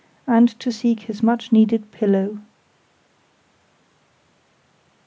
[0.25, 2.39] and to seek his much needed pillow.